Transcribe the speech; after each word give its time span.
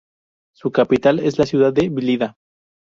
Su 0.55 0.71
capital 0.71 1.19
es 1.19 1.37
la 1.37 1.45
ciudad 1.45 1.71
de 1.73 1.87
Blida. 1.89 2.35